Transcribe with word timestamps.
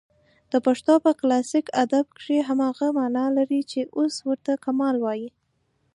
د 0.51 0.53
پښتو 0.65 0.93
په 1.05 1.11
کلاسیک 1.19 1.65
ادب 1.83 2.05
کښي 2.17 2.39
هماغه 2.49 2.87
مانا 2.97 3.25
لري، 3.37 3.61
چي 3.71 3.79
اوس 3.97 4.15
ورته 4.27 4.51
کمال 4.65 4.95
وايي. 5.01 5.29